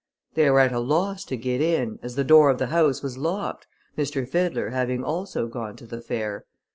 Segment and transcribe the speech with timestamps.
[0.33, 3.19] They were at a loss to get in, as the door of the house was
[3.19, 3.67] locked,
[3.99, 4.03] M.
[4.07, 6.45] Fiddler having also gone to the fair.